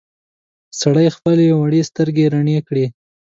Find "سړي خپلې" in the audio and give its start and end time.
0.79-1.45